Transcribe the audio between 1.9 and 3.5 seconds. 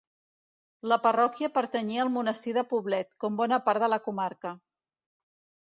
al monestir de Poblet, com